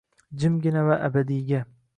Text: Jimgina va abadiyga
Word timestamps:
Jimgina 0.43 0.85
va 0.87 0.95
abadiyga 1.09 1.65